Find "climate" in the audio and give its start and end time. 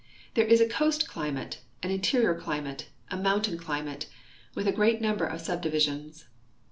1.07-1.59, 2.43-2.87, 3.59-4.07